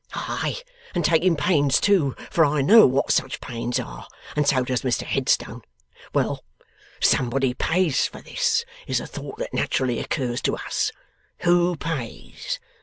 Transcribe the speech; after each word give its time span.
Ay, 0.15 0.59
and 0.95 1.05
taking 1.05 1.35
pains, 1.35 1.79
too, 1.79 2.15
for 2.31 2.43
I 2.43 2.61
know 2.61 2.87
what 2.87 3.11
such 3.11 3.39
pains 3.39 3.79
are. 3.79 4.07
And 4.35 4.47
so 4.47 4.63
does 4.63 4.81
Mr 4.81 5.03
Headstone! 5.03 5.61
Well! 6.11 6.43
Somebody 6.99 7.53
pays 7.53 8.07
for 8.07 8.19
this, 8.19 8.65
is 8.87 8.99
a 8.99 9.05
thought 9.05 9.37
that 9.37 9.53
naturally 9.53 9.99
occurs 9.99 10.41
to 10.41 10.55
us; 10.55 10.91
who 11.41 11.75
pays? 11.75 12.57